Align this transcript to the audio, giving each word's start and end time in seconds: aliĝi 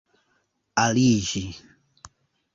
aliĝi 0.83 1.45